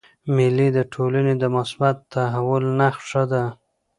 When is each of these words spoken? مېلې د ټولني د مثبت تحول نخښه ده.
مېلې 0.35 0.67
د 0.77 0.79
ټولني 0.93 1.33
د 1.41 1.45
مثبت 1.55 1.95
تحول 2.13 2.63
نخښه 2.79 3.23
ده. 3.31 3.43